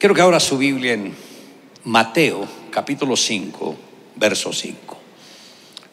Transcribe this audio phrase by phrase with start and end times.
[0.00, 1.14] Quiero que ahora su Biblia en
[1.84, 3.76] Mateo capítulo 5,
[4.16, 4.98] verso 5.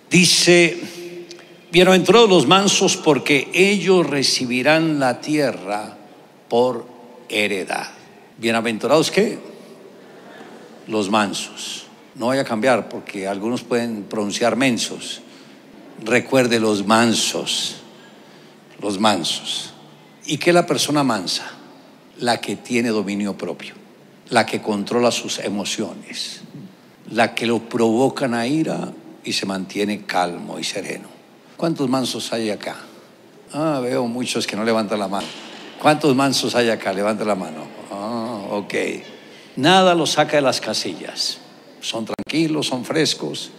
[0.09, 0.79] Dice,
[1.73, 5.97] bienaventurados los mansos porque ellos recibirán la tierra
[6.47, 6.87] por
[7.27, 7.89] heredad.
[8.37, 9.39] Bienaventurados qué?
[10.87, 11.87] Los mansos.
[12.15, 15.19] No voy a cambiar porque algunos pueden pronunciar mensos.
[16.01, 17.81] Recuerde los mansos,
[18.81, 19.73] los mansos.
[20.25, 21.51] ¿Y qué es la persona mansa?
[22.19, 23.86] La que tiene dominio propio
[24.29, 26.41] la que controla sus emociones,
[27.11, 28.91] la que lo provocan a ira
[29.23, 31.07] y se mantiene calmo y sereno.
[31.55, 32.77] ¿Cuántos mansos hay acá?
[33.53, 35.27] Ah, veo muchos que no levantan la mano.
[35.81, 36.93] ¿Cuántos mansos hay acá?
[36.93, 37.65] Levanta la mano.
[37.91, 38.73] Ah, ok.
[39.55, 41.39] Nada los saca de las casillas.
[41.81, 43.51] Son tranquilos, son frescos.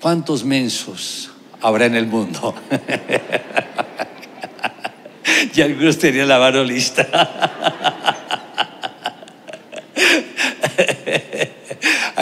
[0.00, 2.54] ¿Cuántos mensos habrá en el mundo?
[5.54, 8.04] y algunos tenían la mano lista.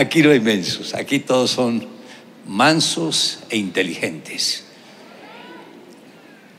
[0.07, 1.85] Aquí no hay mensos, aquí todos son
[2.47, 4.63] mansos e inteligentes,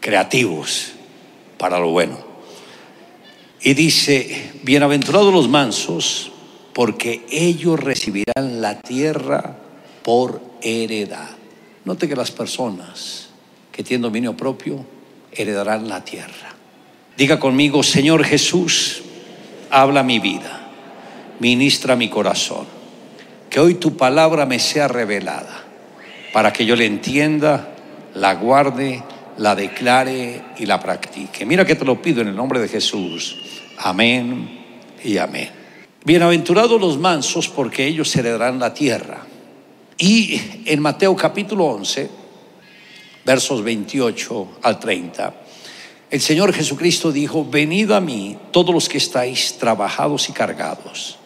[0.02, 0.92] creativos
[1.58, 2.18] para lo bueno.
[3.62, 6.30] Y dice, bienaventurados los mansos,
[6.74, 9.56] porque ellos recibirán la tierra
[10.04, 11.30] por heredad.
[11.86, 13.30] Note que las personas
[13.72, 14.86] que tienen dominio propio
[15.32, 16.54] heredarán la tierra.
[17.16, 19.04] Diga conmigo, Señor Jesús,
[19.70, 20.70] habla mi vida,
[21.40, 22.76] ministra mi corazón
[23.50, 25.64] que hoy tu palabra me sea revelada,
[26.34, 27.76] para que yo la entienda,
[28.14, 29.04] la guarde,
[29.38, 31.46] la declare y la practique.
[31.46, 33.38] Mira que te lo pido en el nombre de Jesús.
[33.78, 34.50] Amén
[35.04, 35.50] y amén.
[36.04, 39.26] Bienaventurados los mansos porque ellos heredarán la tierra.
[39.98, 42.10] Y en Mateo capítulo 11,
[43.26, 45.34] versos 28 al 30,
[46.10, 51.18] el Señor Jesucristo dijo, venid a mí todos los que estáis trabajados y cargados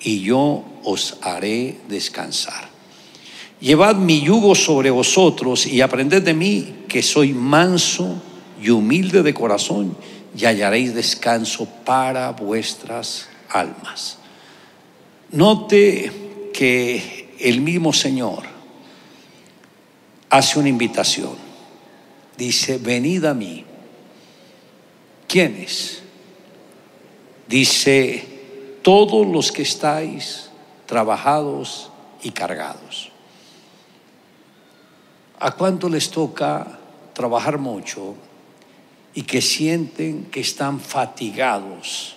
[0.00, 2.68] y yo os haré descansar.
[3.60, 8.22] Llevad mi yugo sobre vosotros y aprended de mí que soy manso
[8.62, 9.96] y humilde de corazón
[10.36, 14.18] y hallaréis descanso para vuestras almas.
[15.32, 18.44] Note que el mismo Señor
[20.30, 21.48] hace una invitación.
[22.36, 23.64] Dice, venid a mí.
[25.26, 26.02] ¿Quiénes?
[27.48, 28.27] Dice,
[28.82, 30.50] todos los que estáis
[30.86, 31.90] trabajados
[32.22, 33.10] y cargados.
[35.38, 36.78] ¿A cuánto les toca
[37.12, 38.16] trabajar mucho
[39.14, 42.16] y que sienten que están fatigados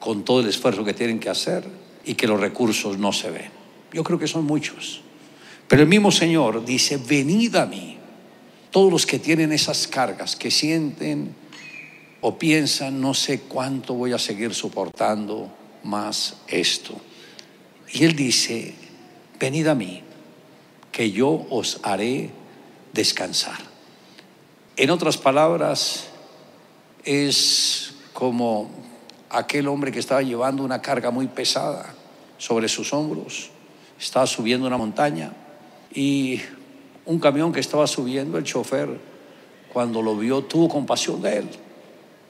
[0.00, 1.68] con todo el esfuerzo que tienen que hacer
[2.04, 3.50] y que los recursos no se ven?
[3.92, 5.02] Yo creo que son muchos.
[5.68, 7.98] Pero el mismo Señor dice, venid a mí,
[8.70, 11.34] todos los que tienen esas cargas, que sienten
[12.20, 15.50] o piensan, no sé cuánto voy a seguir soportando,
[15.82, 16.94] más esto.
[17.92, 18.74] Y él dice,
[19.38, 20.02] venid a mí,
[20.92, 22.30] que yo os haré
[22.92, 23.58] descansar.
[24.76, 26.06] En otras palabras,
[27.04, 28.70] es como
[29.30, 31.94] aquel hombre que estaba llevando una carga muy pesada
[32.36, 33.50] sobre sus hombros,
[33.98, 35.32] estaba subiendo una montaña
[35.92, 36.40] y
[37.04, 38.98] un camión que estaba subiendo, el chofer,
[39.72, 41.48] cuando lo vio, tuvo compasión de él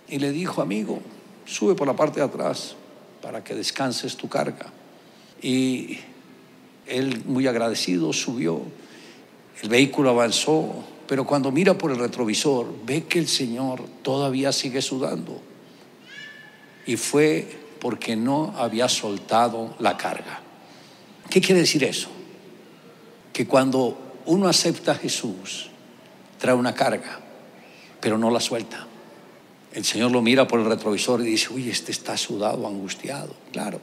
[0.09, 1.01] y le dijo, amigo,
[1.45, 2.77] sube por la parte de atrás
[3.29, 4.73] para que descanses tu carga.
[5.43, 5.99] Y
[6.87, 8.63] él, muy agradecido, subió.
[9.63, 14.81] El vehículo avanzó, pero cuando mira por el retrovisor, ve que el Señor todavía sigue
[14.81, 15.43] sudando.
[16.87, 17.47] Y fue
[17.83, 20.41] porque no había soltado la carga.
[21.29, 22.09] ¿Qué quiere decir eso?
[23.35, 25.69] Que cuando uno acepta a Jesús,
[26.39, 27.21] trae una carga,
[28.01, 28.88] pero no la suelta.
[29.79, 33.33] El Señor lo mira por el retrovisor y dice, uy, este está sudado, angustiado.
[33.53, 33.81] Claro,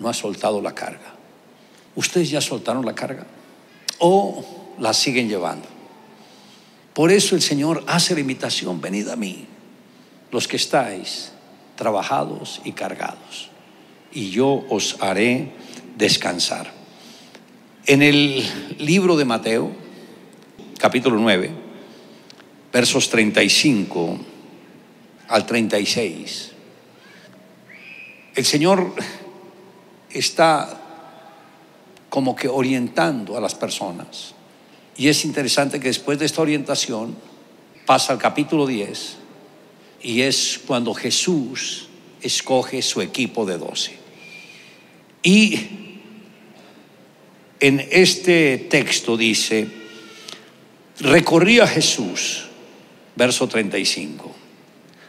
[0.00, 1.14] no ha soltado la carga.
[1.94, 3.24] ¿Ustedes ya soltaron la carga?
[4.00, 4.44] ¿O
[4.80, 5.68] la siguen llevando?
[6.94, 9.46] Por eso el Señor hace la invitación, venid a mí,
[10.32, 11.30] los que estáis
[11.76, 13.50] trabajados y cargados,
[14.12, 15.52] y yo os haré
[15.96, 16.72] descansar.
[17.86, 18.44] En el
[18.80, 19.70] libro de Mateo,
[20.76, 21.52] capítulo 9,
[22.72, 24.33] versos 35
[25.28, 26.52] al 36.
[28.34, 28.94] El Señor
[30.10, 30.80] está
[32.08, 34.34] como que orientando a las personas.
[34.96, 37.16] Y es interesante que después de esta orientación
[37.86, 39.16] pasa al capítulo 10
[40.02, 41.88] y es cuando Jesús
[42.20, 43.98] escoge su equipo de 12.
[45.22, 45.60] Y
[47.60, 49.66] en este texto dice,
[51.00, 52.46] recorría Jesús,
[53.16, 54.43] verso 35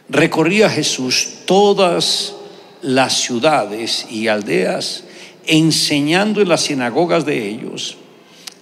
[0.08, 2.34] recorría Jesús todas
[2.82, 5.04] las ciudades y aldeas,
[5.46, 7.96] enseñando en las sinagogas de ellos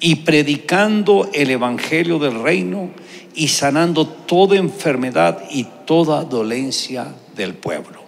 [0.00, 2.90] y predicando el Evangelio del reino
[3.34, 8.04] y sanando toda enfermedad y toda dolencia del pueblo.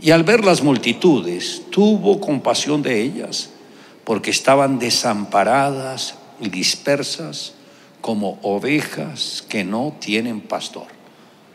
[0.00, 3.50] Y al ver las multitudes, tuvo compasión de ellas,
[4.04, 7.54] porque estaban desamparadas y dispersas
[8.00, 10.91] como ovejas que no tienen pastor.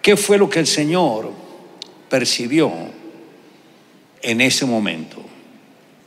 [0.07, 1.33] ¿Qué fue lo que el Señor
[2.09, 2.71] percibió
[4.21, 5.17] en ese momento?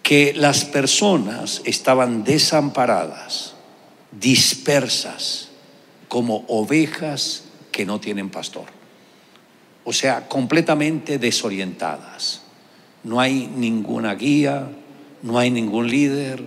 [0.03, 3.57] Que las personas estaban desamparadas,
[4.19, 5.51] dispersas,
[6.09, 8.65] como ovejas que no tienen pastor.
[9.85, 12.41] O sea, completamente desorientadas.
[13.05, 14.67] No hay ninguna guía,
[15.21, 16.43] no hay ningún líder,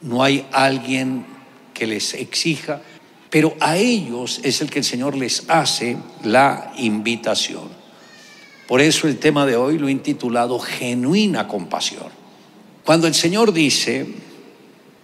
[0.00, 1.26] no hay alguien
[1.74, 2.80] que les exija,
[3.30, 7.68] pero a ellos es el que el Señor les hace la invitación.
[8.66, 12.08] Por eso el tema de hoy lo he intitulado Genuina compasión.
[12.84, 14.06] Cuando el Señor dice,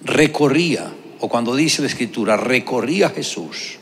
[0.03, 3.79] recorría, o cuando dice la Escritura, recorría Jesús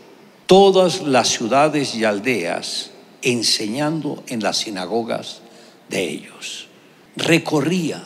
[0.46, 2.90] todas las ciudades y aldeas
[3.22, 5.40] enseñando en las sinagogas
[5.88, 6.68] de ellos.
[7.16, 8.02] Recorría.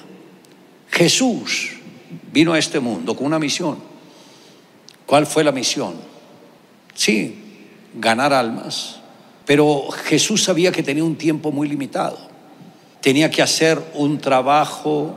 [0.90, 1.70] Jesús
[2.32, 3.78] vino a este mundo con una misión.
[5.06, 6.07] ¿Cuál fue la misión?
[6.98, 7.32] Sí,
[7.94, 8.96] ganar almas.
[9.46, 12.18] Pero Jesús sabía que tenía un tiempo muy limitado.
[13.00, 15.16] Tenía que hacer un trabajo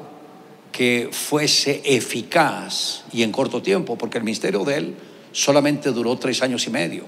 [0.71, 4.95] que fuese eficaz y en corto tiempo, porque el misterio de él
[5.31, 7.05] solamente duró tres años y medio.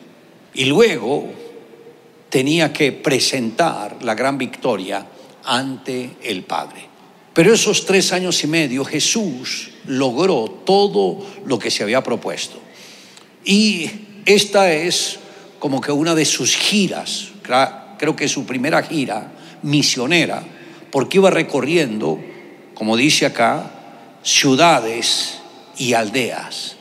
[0.56, 1.30] Y luego
[2.30, 5.06] tenía que presentar la gran victoria
[5.44, 6.90] ante el Padre.
[7.32, 12.58] Pero esos tres años y medio Jesús logró todo lo que se había propuesto.
[13.46, 15.20] Y esta es
[15.60, 17.30] como que una de sus giras,
[17.98, 19.32] creo que su primera gira
[19.62, 20.44] misionera,
[20.92, 22.20] porque iba recorriendo,
[22.74, 23.72] como dice acá,
[24.24, 25.40] ciudades
[25.78, 26.76] y aldeas.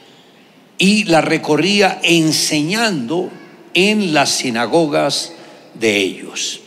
[0.79, 3.31] Y la recorría enseñando
[3.75, 5.33] en las sinagogas
[5.75, 6.61] de ellos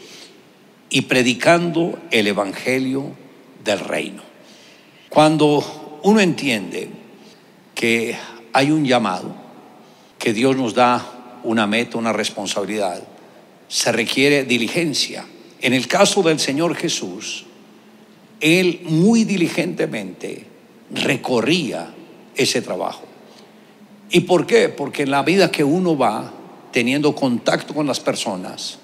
[0.90, 3.12] y predicando el Evangelio
[3.64, 4.24] del reino.
[5.10, 6.90] Cuando uno entiende
[7.74, 8.16] que
[8.54, 9.45] hay un llamado,
[10.26, 13.00] que Dios nos da una meta, una responsabilidad,
[13.68, 15.24] se requiere diligencia.
[15.62, 17.46] En el caso del Señor Jesús,
[18.42, 20.48] Él muy diligentemente
[20.90, 21.94] recorría
[22.36, 23.04] ese trabajo.
[24.10, 24.68] ¿Y por qué?
[24.70, 26.34] Porque en la vida que uno va
[26.72, 28.80] teniendo contacto con las personas,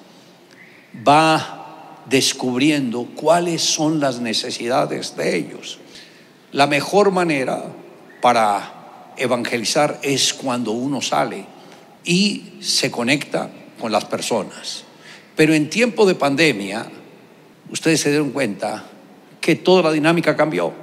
[0.96, 5.80] va descubriendo cuáles son las necesidades de ellos.
[6.52, 7.64] La mejor manera
[8.22, 8.81] para
[9.22, 11.46] evangelizar es cuando uno sale
[12.04, 14.84] y se conecta con las personas.
[15.36, 16.88] Pero en tiempo de pandemia,
[17.70, 18.84] ustedes se dieron cuenta
[19.40, 20.74] que toda la dinámica cambió.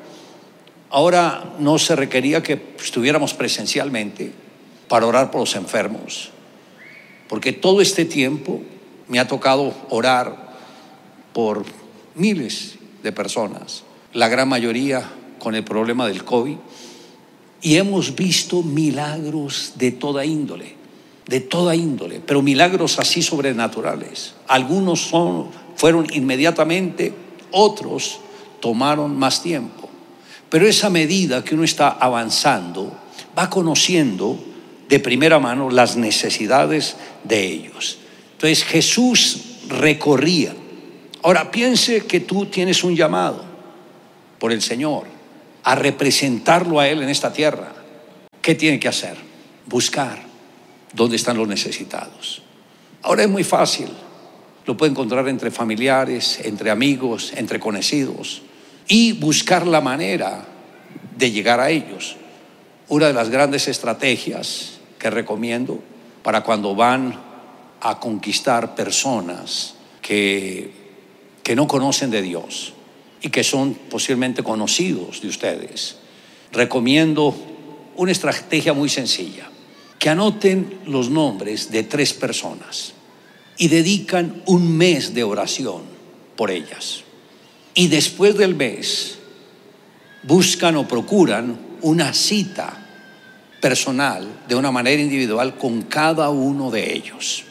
[0.91, 4.33] Ahora no se requería que estuviéramos presencialmente
[4.89, 6.31] para orar por los enfermos,
[7.29, 8.63] porque todo este tiempo
[9.07, 10.55] me ha tocado orar
[11.35, 11.65] por
[12.15, 15.09] miles de personas, la gran mayoría
[15.39, 16.57] con el problema del COVID
[17.61, 20.75] y hemos visto milagros de toda índole,
[21.27, 24.35] de toda índole, pero milagros así sobrenaturales.
[24.47, 27.13] Algunos son, fueron inmediatamente,
[27.51, 28.21] otros
[28.61, 29.89] tomaron más tiempo.
[30.49, 32.93] Pero esa medida que uno está avanzando,
[33.37, 34.39] va conociendo
[34.89, 37.99] de primera mano las necesidades de ellos.
[38.33, 40.55] Entonces Jesús recorría.
[41.23, 43.45] Ahora piense que tú tienes un llamado
[44.39, 45.18] por el Señor
[45.69, 47.71] a representarlo a Él en esta tierra,
[48.41, 49.19] ¿qué tiene que hacer?
[49.67, 50.19] Buscar
[50.95, 52.41] dónde están los necesitados.
[53.03, 53.91] Ahora es muy fácil,
[54.65, 58.41] lo puede encontrar entre familiares, entre amigos, entre conocidos,
[58.87, 60.47] y buscar la manera
[61.19, 62.17] de llegar a ellos.
[62.89, 65.83] Una de las grandes estrategias que recomiendo
[66.23, 67.15] para cuando van
[67.83, 70.73] a conquistar personas que,
[71.43, 72.73] que no conocen de Dios
[73.21, 75.97] y que son posiblemente conocidos de ustedes.
[76.53, 77.35] Recomiendo
[77.97, 79.51] una estrategia muy sencilla,
[79.99, 82.93] que anoten los nombres de tres personas
[83.57, 85.83] y dedican un mes de oración
[86.37, 87.03] por ellas.
[87.75, 89.19] Y después del mes
[90.23, 92.85] buscan o procuran una cita
[93.61, 97.45] personal de una manera individual con cada uno de ellos.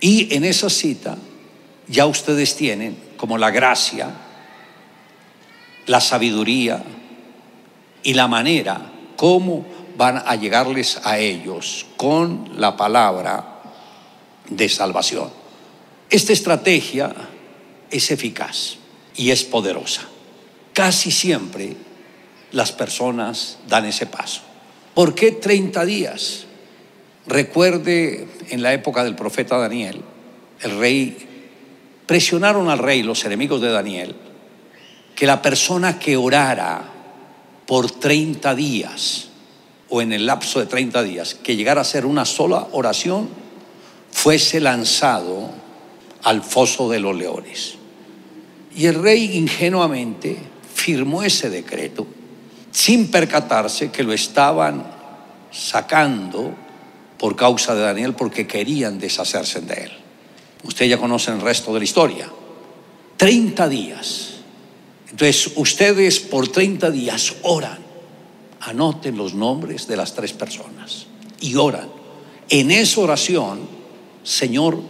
[0.00, 1.16] Y en esa cita
[1.86, 4.23] ya ustedes tienen como la gracia
[5.86, 6.82] la sabiduría
[8.02, 9.64] y la manera cómo
[9.96, 13.62] van a llegarles a ellos con la palabra
[14.48, 15.30] de salvación.
[16.10, 17.14] Esta estrategia
[17.90, 18.76] es eficaz.
[19.16, 20.02] y es poderosa.
[20.72, 21.76] Casi siempre
[22.50, 24.42] las personas dan ese paso.
[24.92, 26.46] ¿Por qué 30 días?
[27.26, 30.02] Recuerde en la época del profeta Daniel,
[30.60, 31.16] el rey,
[32.06, 34.16] presionaron al rey, los enemigos de Daniel,
[35.14, 36.90] que la persona que orara
[37.66, 39.28] por 30 días
[39.88, 43.28] o en el lapso de 30 días, que llegara a ser una sola oración,
[44.10, 45.50] fuese lanzado
[46.22, 47.74] al foso de los leones.
[48.74, 50.36] Y el rey ingenuamente
[50.74, 52.06] firmó ese decreto
[52.72, 54.84] sin percatarse que lo estaban
[55.52, 56.52] sacando
[57.18, 59.92] por causa de Daniel porque querían deshacerse de él.
[60.64, 62.28] Usted ya conoce el resto de la historia.
[63.16, 64.33] 30 días.
[65.14, 67.78] Entonces, ustedes por 30 días oran.
[68.62, 71.06] Anoten los nombres de las tres personas
[71.40, 71.88] y oran.
[72.48, 73.60] En esa oración,
[74.24, 74.80] Señor,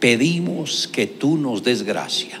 [0.00, 2.40] pedimos que tú nos des gracia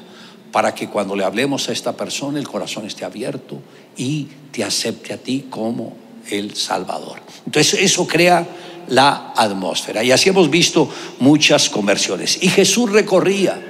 [0.50, 3.60] para que cuando le hablemos a esta persona el corazón esté abierto
[3.98, 5.94] y te acepte a ti como
[6.30, 7.20] el Salvador.
[7.44, 8.48] Entonces eso crea
[8.88, 10.02] la atmósfera.
[10.02, 10.88] Y así hemos visto
[11.18, 12.42] muchas conversiones.
[12.42, 13.60] Y Jesús recorría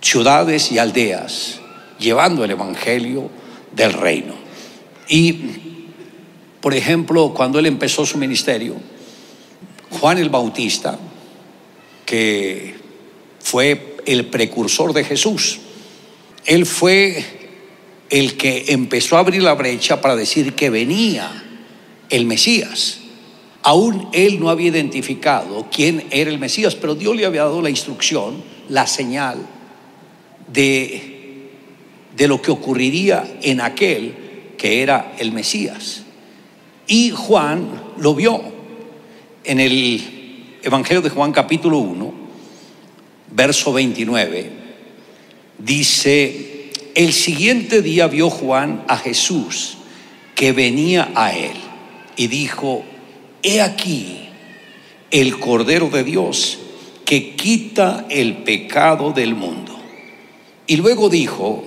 [0.00, 1.60] ciudades y aldeas
[1.98, 3.30] llevando el Evangelio
[3.72, 4.34] del reino.
[5.08, 5.40] Y,
[6.60, 8.76] por ejemplo, cuando él empezó su ministerio,
[9.90, 10.98] Juan el Bautista,
[12.04, 12.74] que
[13.40, 15.60] fue el precursor de Jesús,
[16.44, 17.24] él fue
[18.10, 21.44] el que empezó a abrir la brecha para decir que venía
[22.08, 23.00] el Mesías.
[23.62, 27.70] Aún él no había identificado quién era el Mesías, pero Dios le había dado la
[27.70, 29.44] instrucción, la señal
[30.52, 31.15] de,
[32.16, 34.14] de lo que ocurriría en aquel
[34.56, 36.02] que era el Mesías.
[36.86, 37.68] Y Juan
[37.98, 38.42] lo vio
[39.44, 42.14] en el Evangelio de Juan capítulo 1,
[43.32, 44.66] verso 29
[45.58, 49.78] Dice, el siguiente día vio Juan a Jesús
[50.34, 51.56] que venía a él
[52.16, 52.84] y dijo,
[53.42, 54.28] he aquí
[55.10, 56.58] el Cordero de Dios
[57.06, 59.78] que quita el pecado del mundo.
[60.66, 61.64] Y luego dijo,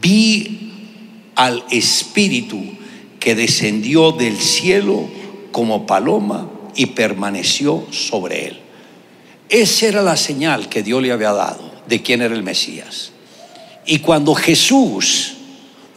[0.00, 0.72] vi
[1.34, 2.60] al Espíritu
[3.20, 5.08] que descendió del cielo
[5.52, 8.60] como paloma y permaneció sobre él.
[9.48, 13.12] Esa era la señal que Dios le había dado de quién era el Mesías.
[13.86, 15.34] Y cuando Jesús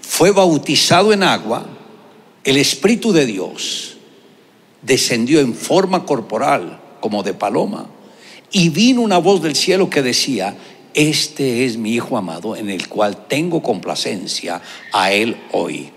[0.01, 1.67] fue bautizado en agua,
[2.43, 3.97] el Espíritu de Dios
[4.81, 7.87] descendió en forma corporal como de paloma
[8.51, 10.55] y vino una voz del cielo que decía,
[10.93, 15.91] este es mi Hijo amado en el cual tengo complacencia a él hoy.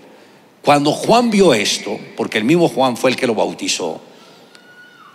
[0.61, 4.01] Cuando Juan vio esto, porque el mismo Juan fue el que lo bautizó,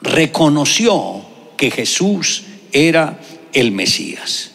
[0.00, 1.22] reconoció
[1.56, 3.20] que Jesús era
[3.52, 4.52] el Mesías.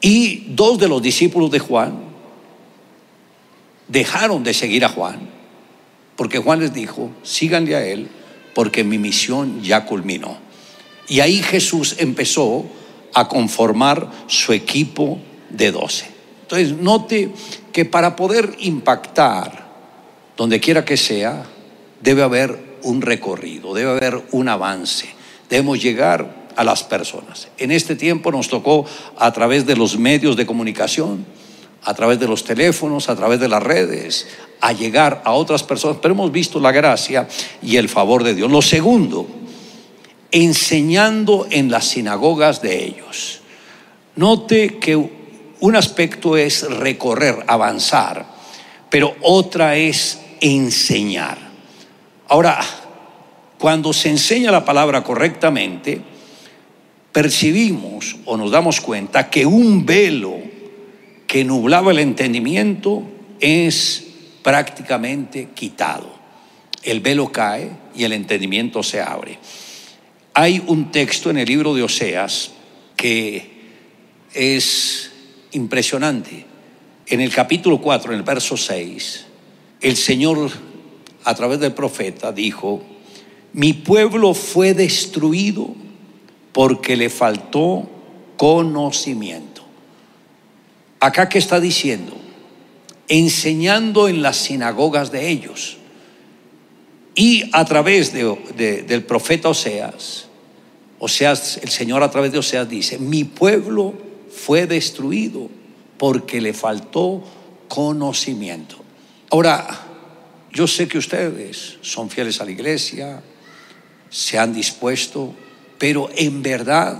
[0.00, 1.98] Y dos de los discípulos de Juan
[3.88, 5.18] dejaron de seguir a Juan,
[6.16, 8.08] porque Juan les dijo, síganle a él,
[8.54, 10.36] porque mi misión ya culminó.
[11.08, 12.66] Y ahí Jesús empezó
[13.14, 15.18] a conformar su equipo
[15.50, 16.10] de doce.
[16.42, 17.30] Entonces, note
[17.72, 19.68] que para poder impactar
[20.36, 21.44] donde quiera que sea,
[22.00, 25.08] debe haber un recorrido, debe haber un avance.
[25.50, 27.48] Debemos llegar a las personas.
[27.58, 28.84] En este tiempo nos tocó
[29.16, 31.26] a través de los medios de comunicación,
[31.84, 34.26] a través de los teléfonos, a través de las redes,
[34.60, 37.28] a llegar a otras personas, pero hemos visto la gracia
[37.62, 38.50] y el favor de Dios.
[38.50, 39.26] Lo segundo,
[40.30, 43.40] enseñando en las sinagogas de ellos.
[44.16, 44.96] Note que
[45.60, 48.26] un aspecto es recorrer, avanzar,
[48.90, 51.38] pero otra es enseñar.
[52.28, 52.60] Ahora,
[53.58, 56.00] cuando se enseña la palabra correctamente,
[57.12, 60.36] percibimos o nos damos cuenta que un velo
[61.26, 63.02] que nublaba el entendimiento
[63.40, 64.04] es
[64.42, 66.18] prácticamente quitado.
[66.82, 69.38] El velo cae y el entendimiento se abre.
[70.40, 72.52] Hay un texto en el libro de Oseas
[72.94, 73.50] que
[74.32, 75.10] es
[75.50, 76.44] impresionante.
[77.08, 79.26] En el capítulo 4, en el verso 6,
[79.80, 80.48] el Señor
[81.24, 82.80] a través del profeta dijo,
[83.52, 85.74] mi pueblo fue destruido
[86.52, 87.90] porque le faltó
[88.36, 89.64] conocimiento.
[91.00, 92.16] Acá que está diciendo,
[93.08, 95.78] enseñando en las sinagogas de ellos
[97.16, 100.27] y a través de, del profeta Oseas,
[100.98, 103.94] Oseas, el Señor a través de Oseas dice, mi pueblo
[104.30, 105.48] fue destruido
[105.96, 107.22] porque le faltó
[107.68, 108.76] conocimiento.
[109.30, 109.66] Ahora,
[110.52, 113.22] yo sé que ustedes son fieles a la iglesia,
[114.10, 115.34] se han dispuesto
[115.78, 116.98] pero en verdad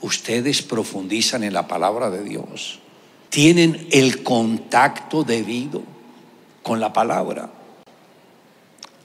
[0.00, 2.80] ustedes profundizan en la palabra de Dios.
[3.28, 5.82] tienen el contacto debido
[6.62, 7.50] con la palabra.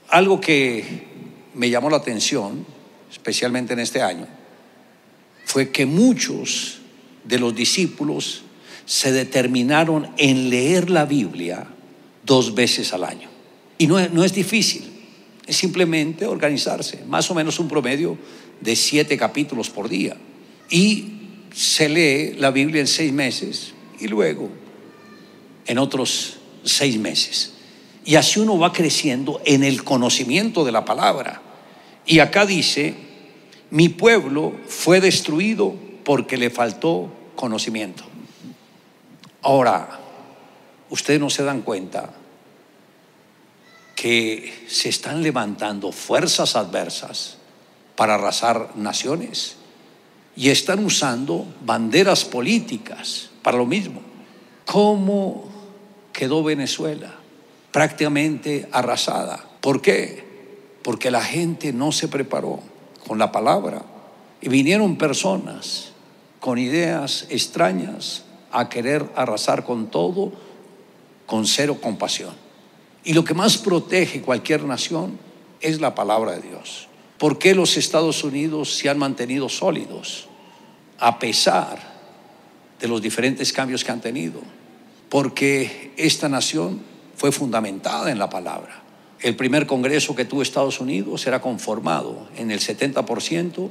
[0.08, 1.06] Algo que
[1.52, 2.64] me llamó la atención,
[3.14, 4.26] especialmente en este año,
[5.44, 6.78] fue que muchos
[7.22, 8.42] de los discípulos
[8.86, 11.68] se determinaron en leer la Biblia
[12.26, 13.28] dos veces al año.
[13.78, 14.84] Y no es, no es difícil,
[15.46, 18.18] es simplemente organizarse, más o menos un promedio
[18.60, 20.16] de siete capítulos por día.
[20.68, 21.12] Y
[21.54, 24.50] se lee la Biblia en seis meses y luego
[25.66, 27.52] en otros seis meses.
[28.04, 31.40] Y así uno va creciendo en el conocimiento de la palabra.
[32.06, 33.03] Y acá dice,
[33.70, 38.04] mi pueblo fue destruido porque le faltó conocimiento.
[39.42, 40.00] Ahora,
[40.90, 42.10] ustedes no se dan cuenta
[43.94, 47.38] que se están levantando fuerzas adversas
[47.96, 49.56] para arrasar naciones
[50.36, 54.00] y están usando banderas políticas para lo mismo.
[54.64, 55.44] ¿Cómo
[56.12, 57.14] quedó Venezuela?
[57.70, 59.44] Prácticamente arrasada.
[59.60, 60.24] ¿Por qué?
[60.82, 62.60] Porque la gente no se preparó
[63.06, 63.82] con la palabra
[64.40, 65.92] y vinieron personas
[66.40, 70.32] con ideas extrañas a querer arrasar con todo,
[71.26, 72.34] con cero compasión.
[73.02, 75.18] Y lo que más protege cualquier nación
[75.60, 76.88] es la palabra de Dios.
[77.18, 80.28] ¿Por qué los Estados Unidos se han mantenido sólidos
[80.98, 81.78] a pesar
[82.78, 84.40] de los diferentes cambios que han tenido?
[85.08, 86.82] Porque esta nación
[87.16, 88.83] fue fundamentada en la palabra.
[89.24, 93.70] El primer congreso que tuvo Estados Unidos era conformado en el 70%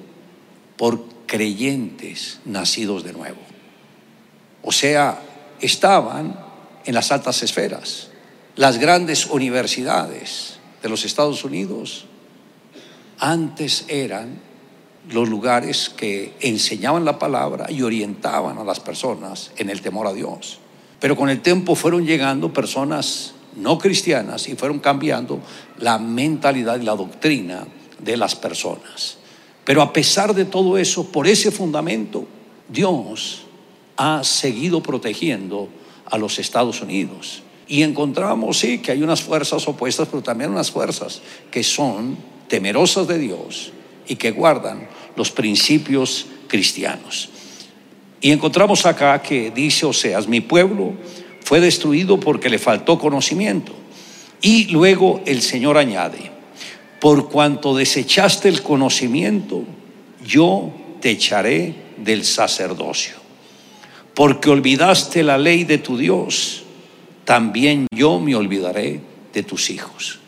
[0.77, 3.38] por creyentes nacidos de nuevo.
[4.63, 5.22] O sea,
[5.62, 6.39] estaban
[6.86, 8.07] en las altas esferas.
[8.55, 12.05] Las grandes universidades de los Estados Unidos
[13.19, 14.41] antes eran
[15.12, 20.13] los lugares que enseñaban la palabra y orientaban a las personas en el temor a
[20.13, 20.57] Dios.
[21.00, 25.39] Pero con el tiempo fueron llegando personas no cristianas y fueron cambiando
[25.77, 27.68] la mentalidad y la doctrina
[28.00, 29.18] de las personas.
[29.63, 32.25] Pero a pesar de todo eso, por ese fundamento,
[32.68, 33.44] Dios
[33.98, 35.70] ha seguido protegiendo
[36.05, 37.44] a los Estados Unidos.
[37.68, 43.07] Y encontramos, sí, que hay unas fuerzas opuestas, pero también unas fuerzas que son temerosas
[43.07, 43.72] de Dios
[44.07, 47.29] y que guardan los principios cristianos.
[48.20, 50.94] Y encontramos acá que dice Oseas, mi pueblo
[51.44, 53.74] fue destruido porque le faltó conocimiento.
[54.42, 56.32] Y luego el Señor añade,
[57.00, 59.64] por cuanto desechaste el conocimiento,
[60.25, 63.16] yo te echaré del sacerdocio.
[64.14, 66.64] Porque olvidaste la ley de tu Dios,
[67.25, 69.01] también yo me olvidaré
[69.34, 70.20] de tus hijos.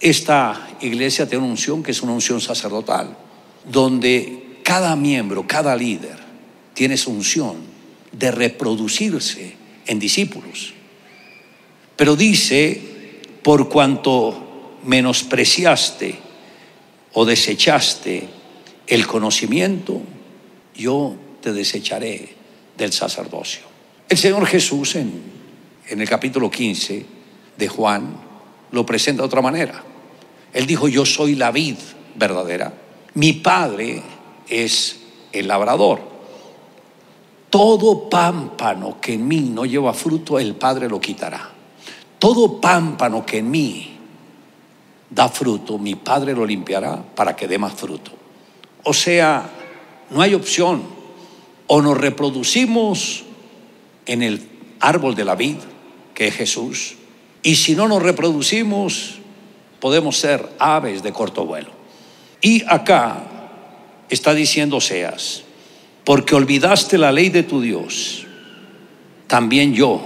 [0.00, 3.16] Esta iglesia tiene una unción que es una unción sacerdotal,
[3.64, 6.18] donde cada miembro, cada líder,
[6.74, 7.56] tiene su unción
[8.12, 10.74] de reproducirse en discípulos.
[11.96, 12.80] Pero dice,
[13.42, 16.16] por cuanto menospreciaste
[17.12, 18.28] o desechaste
[18.86, 20.02] el conocimiento,
[20.74, 22.34] yo te desecharé
[22.76, 23.62] del sacerdocio.
[24.08, 25.12] El Señor Jesús en,
[25.88, 27.06] en el capítulo 15
[27.56, 28.16] de Juan
[28.72, 29.82] lo presenta de otra manera.
[30.52, 31.76] Él dijo, yo soy la vid
[32.16, 32.74] verdadera.
[33.14, 34.02] Mi padre
[34.48, 34.96] es
[35.32, 36.13] el labrador.
[37.54, 41.52] Todo pámpano que en mí no lleva fruto, el Padre lo quitará.
[42.18, 43.96] Todo pámpano que en mí
[45.08, 48.10] da fruto, mi Padre lo limpiará para que dé más fruto.
[48.82, 49.48] O sea,
[50.10, 50.82] no hay opción.
[51.68, 53.22] O nos reproducimos
[54.04, 54.48] en el
[54.80, 55.58] árbol de la vid,
[56.12, 56.96] que es Jesús,
[57.44, 59.20] y si no nos reproducimos,
[59.78, 61.70] podemos ser aves de corto vuelo.
[62.40, 63.22] Y acá
[64.08, 65.44] está diciendo Seas,
[66.04, 68.26] porque olvidaste la ley de tu Dios,
[69.26, 70.02] también yo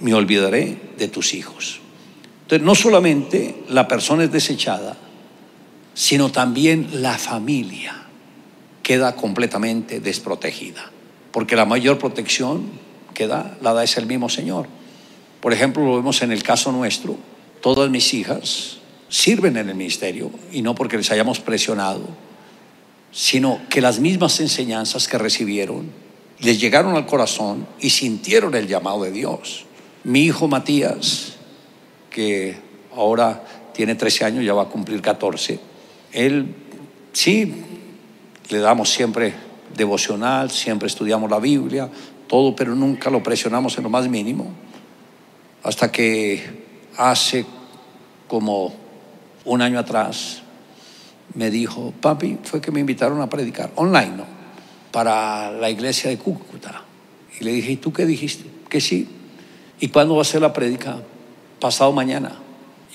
[0.00, 1.80] me olvidaré de tus hijos.
[2.42, 4.96] Entonces, no solamente la persona es desechada,
[5.94, 7.94] sino también la familia
[8.82, 10.90] queda completamente desprotegida,
[11.32, 12.70] porque la mayor protección
[13.14, 14.66] que da, la da es el mismo Señor.
[15.40, 17.16] Por ejemplo, lo vemos en el caso nuestro,
[17.60, 22.02] todas mis hijas sirven en el ministerio y no porque les hayamos presionado,
[23.10, 25.90] sino que las mismas enseñanzas que recibieron
[26.40, 29.64] les llegaron al corazón y sintieron el llamado de Dios.
[30.04, 31.34] Mi hijo Matías,
[32.10, 32.56] que
[32.94, 33.44] ahora
[33.74, 35.58] tiene 13 años, ya va a cumplir 14,
[36.12, 36.54] él
[37.12, 37.54] sí,
[38.48, 39.34] le damos siempre
[39.76, 41.88] devocional, siempre estudiamos la Biblia,
[42.26, 44.50] todo, pero nunca lo presionamos en lo más mínimo,
[45.62, 46.42] hasta que
[46.96, 47.44] hace
[48.26, 48.74] como
[49.44, 50.42] un año atrás
[51.34, 54.24] me dijo, papi, fue que me invitaron a predicar online, ¿no?
[54.90, 56.82] Para la iglesia de Cúcuta.
[57.40, 58.58] Y le dije, ¿y tú qué dijiste?
[58.68, 59.08] que sí.
[59.80, 60.98] ¿Y cuándo va a ser la prédica?
[61.60, 62.38] Pasado mañana.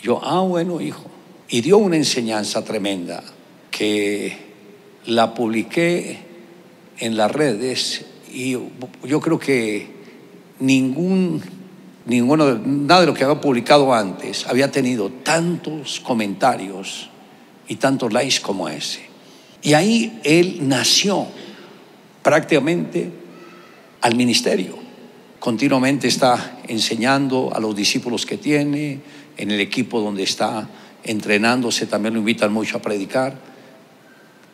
[0.01, 1.05] Yo, ah, bueno, hijo.
[1.49, 3.23] Y dio una enseñanza tremenda
[3.71, 4.37] que
[5.05, 6.19] la publiqué
[6.99, 9.87] en las redes y yo creo que
[10.59, 11.41] ningún,
[12.05, 17.09] ninguno, nada de lo que había publicado antes había tenido tantos comentarios
[17.73, 18.99] y tantos likes como ese.
[19.63, 21.25] Y ahí él nació
[22.21, 23.09] prácticamente
[24.01, 24.77] al ministerio.
[25.39, 29.01] Continuamente está enseñando a los discípulos que tiene,
[29.37, 30.69] en el equipo donde está
[31.03, 33.39] entrenándose, también lo invitan mucho a predicar.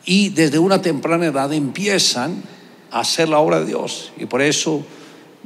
[0.06, 2.42] Y desde una temprana edad empiezan
[2.90, 4.12] a hacer la obra de Dios.
[4.18, 4.82] Y por eso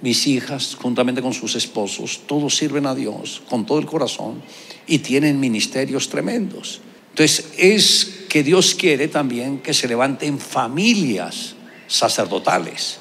[0.00, 4.40] mis hijas, juntamente con sus esposos, todos sirven a Dios con todo el corazón
[4.86, 6.80] y tienen ministerios tremendos.
[7.14, 11.54] Entonces es que Dios quiere también que se levanten familias
[11.86, 12.98] sacerdotales.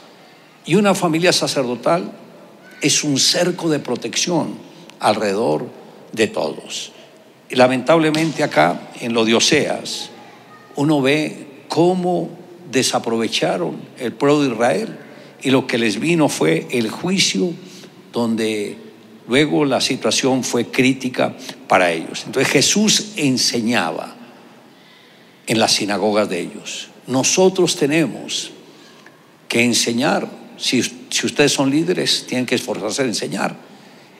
[0.67, 2.11] Y una familia sacerdotal
[2.79, 4.55] es un cerco de protección
[4.99, 5.65] alrededor
[6.11, 6.91] de todos.
[7.49, 10.11] Y lamentablemente acá en lo de Oseas
[10.75, 12.29] uno ve cómo
[12.71, 14.99] desaprovecharon el pueblo de Israel
[15.41, 17.51] y lo que les vino fue el juicio
[18.11, 18.77] donde
[19.27, 21.35] luego la situación fue crítica
[21.67, 22.23] para ellos.
[22.25, 24.15] Entonces Jesús enseñaba
[25.47, 26.89] en las sinagogas de ellos.
[27.07, 28.51] Nosotros tenemos
[29.47, 30.27] que enseñar.
[30.57, 33.55] Si, si ustedes son líderes, tienen que esforzarse en enseñar.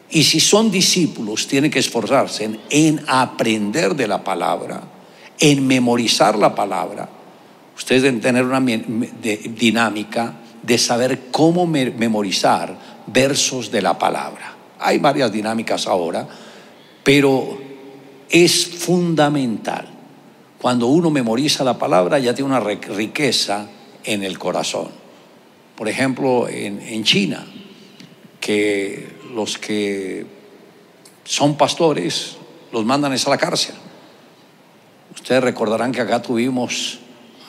[0.09, 4.83] Y si son discípulos, tienen que esforzarse en, en aprender de la palabra,
[5.39, 7.09] en memorizar la palabra.
[7.75, 14.52] Ustedes deben tener una dinámica de saber cómo memorizar versos de la palabra.
[14.83, 16.27] Hay varias dinámicas ahora,
[17.03, 17.57] pero
[18.29, 19.87] es fundamental.
[20.59, 23.67] Cuando uno memoriza la palabra ya tiene una riqueza
[24.03, 24.89] en el corazón.
[25.75, 27.45] Por ejemplo, en, China,
[28.39, 30.25] que los que
[31.23, 32.37] son pastores
[32.71, 33.75] los mandan a la cárcel.
[35.15, 36.99] Ustedes recordarán que acá tuvimos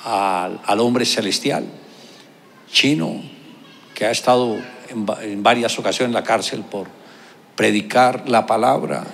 [0.05, 1.65] al hombre celestial
[2.71, 3.23] chino
[3.95, 4.57] que ha estado
[4.89, 6.89] en, varias ocasiones en la cárcel por
[7.57, 9.05] predicar la palabra,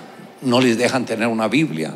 [0.41, 1.93] no les dejan tener una Biblia.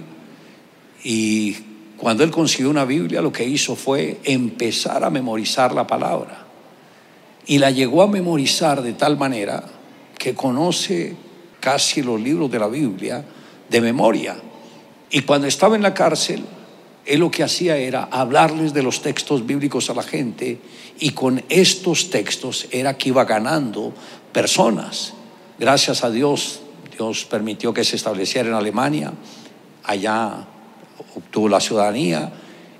[1.03, 1.55] Y
[1.97, 6.45] cuando él consiguió una Biblia, lo que hizo fue empezar a memorizar la palabra.
[7.47, 9.63] Y la llegó a memorizar de tal manera
[10.17, 11.15] que conoce
[11.60, 13.25] casi los libros de la Biblia
[13.69, 14.36] de memoria.
[15.10, 16.43] Y cuando estaba en la cárcel,
[17.05, 20.60] él lo que hacía era hablarles de los textos bíblicos a la gente
[20.99, 23.93] y con estos textos era que iba ganando
[24.31, 25.14] personas.
[25.58, 26.62] Gracias a Dios,
[26.98, 29.13] Dios permitió que se estableciera en Alemania,
[29.84, 30.46] allá
[31.15, 32.34] obtuvo la ciudadanía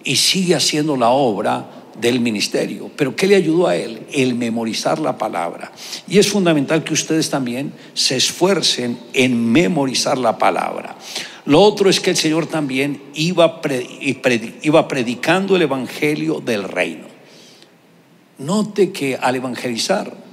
[0.04, 1.66] y sigue haciendo la obra
[2.00, 2.92] del ministerio.
[2.96, 4.06] Pero ¿qué le ayudó a él?
[4.12, 5.72] El memorizar la palabra.
[6.08, 10.98] Y es fundamental que ustedes también se esfuercen en memorizar la palabra.
[11.46, 13.62] Lo otro es que el Señor también iba,
[14.62, 17.06] iba predicando el Evangelio del reino.
[18.38, 20.25] Note que al evangelizar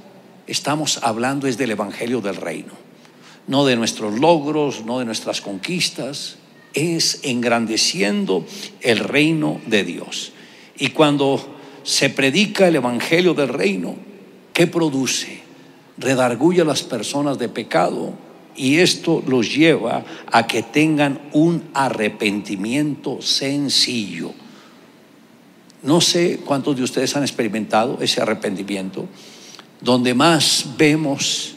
[0.47, 2.73] estamos hablando es del Evangelio del reino,
[3.47, 6.37] no de nuestros logros, no de nuestras conquistas,
[6.73, 8.45] es engrandeciendo
[8.81, 10.31] el reino de Dios.
[10.77, 13.95] Y cuando se predica el Evangelio del reino,
[14.53, 15.41] ¿qué produce?
[15.97, 18.13] Redarguye a las personas de pecado
[18.55, 24.33] y esto los lleva a que tengan un arrepentimiento sencillo.
[25.81, 29.07] No sé cuántos de ustedes han experimentado ese arrepentimiento,
[29.83, 31.55] donde más vemos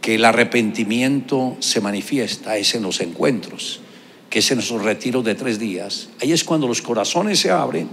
[0.00, 3.80] que el arrepentimiento se manifiesta es en los encuentros,
[4.30, 6.08] que es en esos retiros de tres días.
[6.22, 7.88] Ahí es cuando los corazones se abren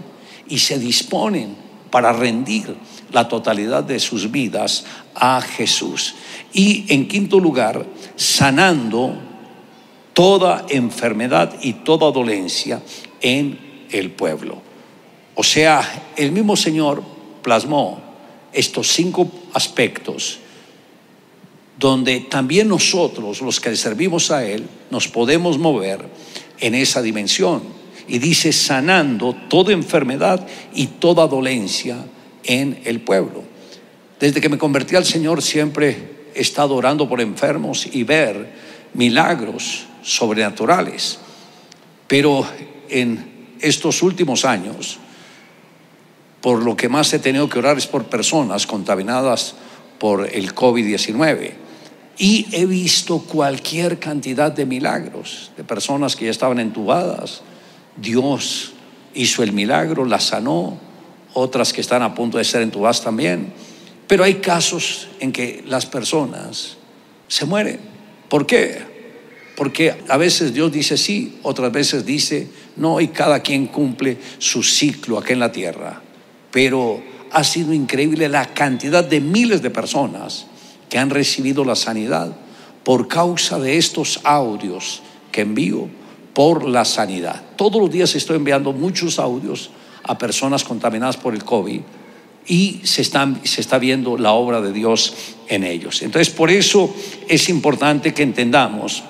[0.48, 1.58] y se disponen
[1.92, 2.76] para rendir
[3.12, 6.16] la totalidad de sus vidas a Jesús.
[6.54, 9.18] Y en quinto lugar, sanando
[10.14, 12.82] toda enfermedad y toda dolencia
[13.20, 13.60] en
[13.92, 14.62] el pueblo.
[15.36, 17.04] O sea, el mismo Señor
[17.44, 18.02] plasmó
[18.54, 20.40] estos cinco aspectos
[21.80, 26.00] donde también nosotros, los que servimos a Él, nos podemos mover
[26.60, 27.62] en esa dimensión.
[28.08, 31.98] Y dice, sanando toda enfermedad y toda dolencia
[32.44, 33.44] en el pueblo.
[34.20, 38.54] Desde que me convertí al Señor siempre he estado orando por enfermos y ver
[38.94, 41.20] milagros sobrenaturales.
[42.08, 42.48] Pero
[42.90, 44.98] en estos últimos años,
[46.42, 49.56] por lo que más he tenido que orar es por personas contaminadas
[50.00, 51.54] por el COVID-19.
[52.18, 57.42] Y he visto cualquier cantidad de milagros, de personas que ya estaban entubadas.
[57.96, 58.74] Dios
[59.14, 60.80] hizo el milagro, las sanó,
[61.34, 63.54] otras que están a punto de ser entubadas también.
[64.08, 66.78] Pero hay casos en que las personas
[67.28, 67.80] se mueren.
[68.30, 68.80] ¿Por qué?
[69.56, 72.48] Porque a veces Dios dice sí, otras veces dice
[72.78, 76.02] no, y cada quien cumple su ciclo aquí en la tierra.
[76.58, 80.48] Pero ha sido increíble la cantidad de miles de personas
[80.90, 82.36] que han recibido la sanidad
[82.84, 85.88] por causa de estos audios que envío
[86.34, 87.44] por la sanidad.
[87.58, 89.70] Todos los días estoy enviando muchos audios
[90.02, 91.82] a personas contaminadas por el COVID
[92.48, 95.14] y se, están, se está viendo la obra de Dios
[95.50, 96.02] en ellos.
[96.02, 96.92] Entonces, por eso
[97.28, 99.04] es importante que entendamos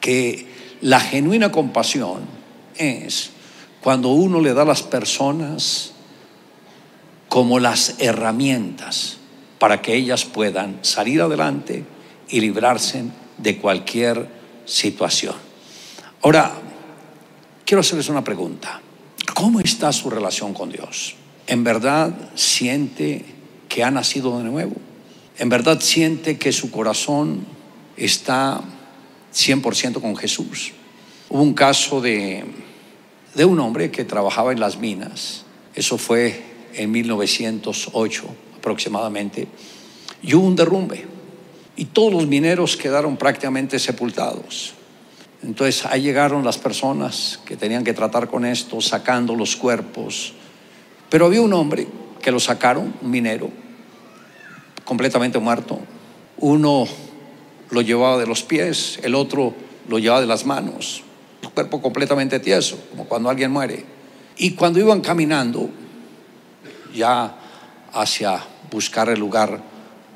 [0.00, 0.46] que
[0.80, 2.20] la genuina compasión
[2.78, 3.28] es
[3.82, 5.92] cuando uno le da a las personas
[7.28, 9.18] como las herramientas
[9.58, 11.84] para que ellas puedan salir adelante
[12.28, 13.04] y librarse
[13.38, 14.28] de cualquier
[14.64, 15.34] situación.
[16.22, 16.52] Ahora,
[17.64, 18.80] quiero hacerles una pregunta.
[19.34, 21.16] ¿Cómo está su relación con Dios?
[21.46, 23.24] ¿En verdad siente
[23.68, 24.74] que ha nacido de nuevo?
[25.38, 27.46] ¿En verdad siente que su corazón
[27.96, 28.62] está
[29.34, 30.72] 100% con Jesús?
[31.28, 32.44] Hubo un caso de,
[33.34, 35.44] de un hombre que trabajaba en las minas.
[35.74, 38.24] Eso fue en 1908
[38.58, 39.46] aproximadamente.
[40.22, 41.04] Y hubo un derrumbe.
[41.76, 44.74] Y todos los mineros quedaron prácticamente sepultados.
[45.42, 50.32] Entonces ahí llegaron las personas que tenían que tratar con esto, sacando los cuerpos.
[51.10, 51.86] Pero había un hombre
[52.20, 53.50] que lo sacaron, un minero,
[54.84, 55.78] completamente muerto.
[56.38, 56.86] Uno
[57.70, 59.54] lo llevaba de los pies, el otro
[59.88, 61.02] lo llevaba de las manos,
[61.42, 63.84] el cuerpo completamente tieso, como cuando alguien muere.
[64.36, 65.70] Y cuando iban caminando
[66.96, 67.36] ya
[67.92, 69.62] hacia buscar el lugar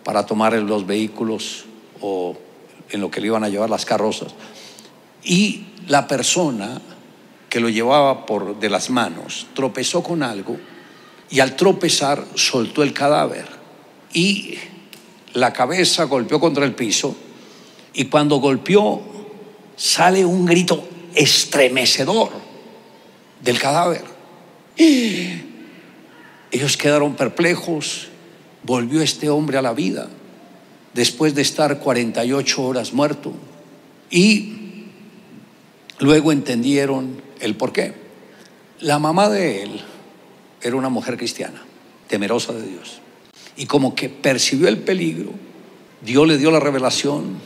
[0.03, 1.67] para tomar los vehículos
[2.01, 2.37] o
[2.91, 4.35] en lo que le iban a llevar las carrozas,
[5.23, 6.81] y la persona
[7.49, 10.57] que lo llevaba por de las manos tropezó con algo
[11.31, 13.47] y al tropezar soltó el cadáver
[14.13, 14.57] y
[15.35, 17.15] la cabeza golpeó contra el piso
[17.93, 19.03] y cuando golpeó
[19.77, 22.31] sale un grito estremecedor
[23.43, 24.05] del cadáver.
[26.51, 28.09] Ellos quedaron perplejos,
[28.63, 30.09] volvió este hombre a la vida
[30.95, 33.33] después de estar 48 horas muerto
[34.11, 34.61] y
[36.01, 37.93] Luego entendieron el por qué.
[38.81, 39.81] La mamá de él
[40.63, 41.63] era una mujer cristiana,
[42.09, 43.01] temerosa de Dios.
[43.57, 45.31] Y como que percibió el peligro,
[46.01, 47.37] Dios le dio la revelación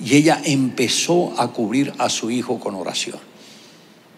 [0.00, 3.18] y ella empezó a cubrir a su hijo con oración.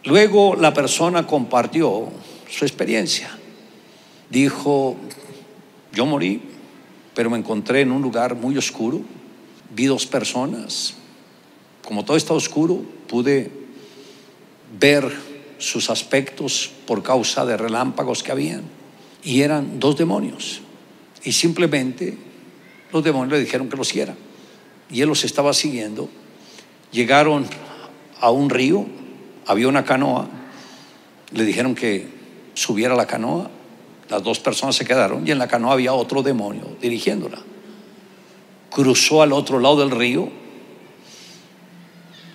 [0.04, 2.08] Luego la persona compartió
[2.48, 3.36] su experiencia.
[4.30, 4.96] Dijo,
[5.92, 6.42] yo morí,
[7.14, 9.02] pero me encontré en un lugar muy oscuro,
[9.74, 10.94] vi dos personas,
[11.84, 13.50] como todo está oscuro, pude
[14.78, 15.12] ver
[15.58, 18.62] sus aspectos por causa de relámpagos que habían.
[19.22, 20.62] Y eran dos demonios.
[21.22, 22.16] Y simplemente
[22.92, 24.14] los demonios le dijeron que los hiciera.
[24.90, 26.08] Y él los estaba siguiendo.
[26.92, 27.46] Llegaron
[28.20, 28.86] a un río,
[29.46, 30.28] había una canoa.
[31.32, 32.08] Le dijeron que
[32.54, 33.50] subiera la canoa.
[34.10, 37.38] Las dos personas se quedaron y en la canoa había otro demonio dirigiéndola.
[38.68, 40.28] Cruzó al otro lado del río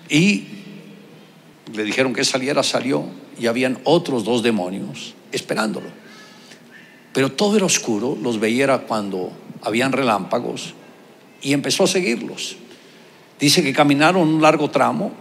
[0.08, 0.44] y
[1.74, 3.04] le dijeron que saliera, salió
[3.38, 5.88] y habían otros dos demonios esperándolo.
[7.12, 10.74] Pero todo era oscuro, los veía cuando habían relámpagos
[11.42, 12.56] y empezó a seguirlos.
[13.38, 15.12] Dice que caminaron un largo tramo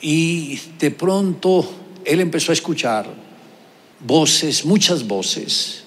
[0.00, 1.70] y de pronto
[2.04, 3.23] él empezó a escuchar
[4.06, 5.82] voces, muchas voces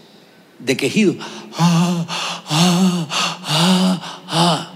[0.59, 1.15] de quejido.
[1.57, 2.05] Ah,
[2.49, 4.73] ah, ah, ah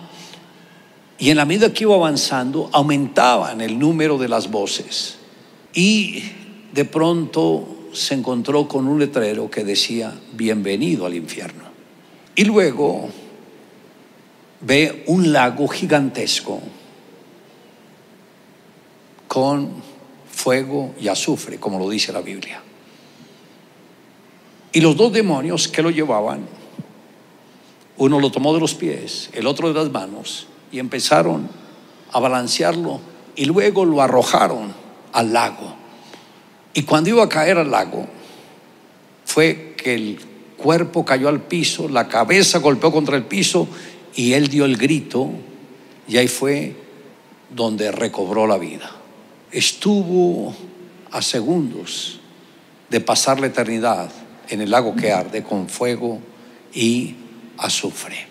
[1.21, 5.17] y en la medida que iba avanzando, aumentaban el número de las voces.
[5.71, 6.23] Y
[6.73, 11.65] de pronto se encontró con un letrero que decía, bienvenido al infierno.
[12.36, 13.08] Y luego
[14.62, 16.60] ve un lago gigantesco
[19.27, 19.69] con
[20.27, 22.63] fuego y azufre, como lo dice la Biblia.
[24.73, 26.47] Y los dos demonios que lo llevaban,
[27.97, 31.49] uno lo tomó de los pies, el otro de las manos, y empezaron
[32.12, 32.99] a balancearlo
[33.36, 34.73] y luego lo arrojaron
[35.13, 35.75] al lago.
[36.73, 38.07] Y cuando iba a caer al lago,
[39.25, 40.19] fue que el
[40.57, 43.67] cuerpo cayó al piso, la cabeza golpeó contra el piso
[44.15, 45.29] y él dio el grito
[46.07, 46.75] y ahí fue
[47.49, 48.89] donde recobró la vida.
[49.51, 50.53] Estuvo
[51.12, 52.19] a segundos
[52.89, 54.12] de pasar la eternidad
[54.52, 56.20] en el lago que arde con fuego
[56.74, 57.16] y
[57.58, 58.28] azufre.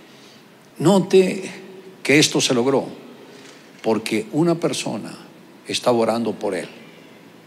[0.79, 1.51] Note
[2.03, 2.87] que esto se logró
[3.83, 5.17] porque una persona
[5.67, 6.69] estaba orando por él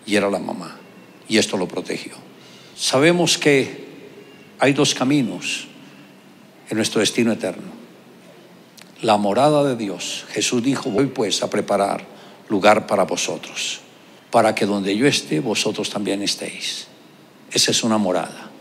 [0.06, 0.80] y era la mamá
[1.30, 2.14] y esto lo protegió.
[2.76, 3.86] Sabemos que
[4.58, 5.68] hay dos caminos
[6.70, 7.72] en nuestro destino eterno.
[9.04, 10.26] La morada de Dios.
[10.32, 12.06] Jesús dijo, voy pues a preparar
[12.50, 13.82] lugar para vosotros,
[14.32, 16.88] para que donde yo esté, vosotros también estéis.
[17.52, 18.53] Esa es una morada.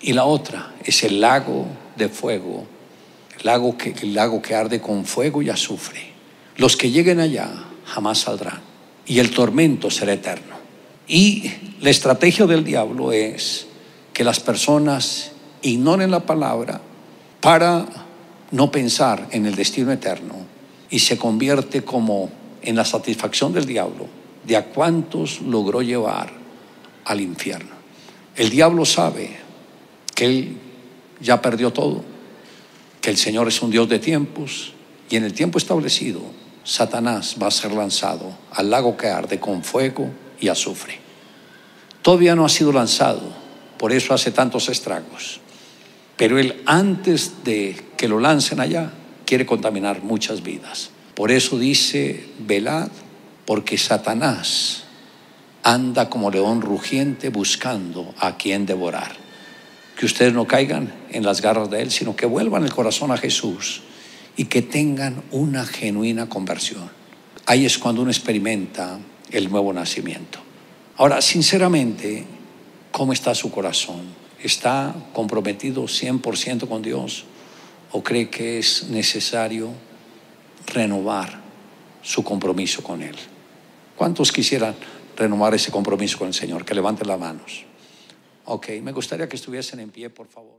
[0.00, 2.66] Y la otra es el lago de fuego,
[3.38, 6.12] el lago que, el lago que arde con fuego y azufre.
[6.56, 7.50] Los que lleguen allá
[7.84, 8.60] jamás saldrán
[9.06, 10.56] y el tormento será eterno.
[11.08, 13.66] Y la estrategia del diablo es
[14.12, 15.32] que las personas
[15.62, 16.80] ignoren la palabra
[17.40, 17.86] para
[18.50, 20.34] no pensar en el destino eterno
[20.90, 22.30] y se convierte como
[22.62, 24.06] en la satisfacción del diablo
[24.44, 26.32] de a cuántos logró llevar
[27.04, 27.74] al infierno.
[28.34, 29.45] El diablo sabe
[30.16, 30.56] que él
[31.20, 32.02] ya perdió todo,
[33.00, 34.72] que el Señor es un Dios de tiempos
[35.08, 36.20] y en el tiempo establecido
[36.64, 40.98] Satanás va a ser lanzado al lago que arde con fuego y azufre.
[42.02, 43.22] Todavía no ha sido lanzado,
[43.78, 45.40] por eso hace tantos estragos.
[46.16, 48.92] Pero él antes de que lo lancen allá,
[49.26, 50.90] quiere contaminar muchas vidas.
[51.14, 52.88] Por eso dice, velad,
[53.44, 54.84] porque Satanás
[55.62, 59.25] anda como león rugiente buscando a quien devorar
[59.96, 63.16] que ustedes no caigan en las garras de Él, sino que vuelvan el corazón a
[63.16, 63.82] Jesús
[64.36, 66.90] y que tengan una genuina conversión.
[67.46, 68.98] Ahí es cuando uno experimenta
[69.30, 70.38] el nuevo nacimiento.
[70.98, 72.24] Ahora, sinceramente,
[72.92, 74.02] ¿cómo está su corazón?
[74.42, 77.24] ¿Está comprometido 100% con Dios
[77.92, 79.70] o cree que es necesario
[80.66, 81.40] renovar
[82.02, 83.16] su compromiso con Él?
[83.96, 84.74] ¿Cuántos quisieran
[85.16, 86.66] renovar ese compromiso con el Señor?
[86.66, 87.64] Que levanten las manos.
[88.46, 90.54] Ok, me gustaría que estuviesen en pie, por favor.